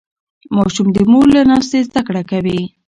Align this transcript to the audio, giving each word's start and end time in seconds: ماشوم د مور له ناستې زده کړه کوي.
ماشوم 0.55 0.87
د 0.95 0.97
مور 1.11 1.25
له 1.35 1.41
ناستې 1.49 1.79
زده 1.87 2.01
کړه 2.07 2.21
کوي. 2.31 2.61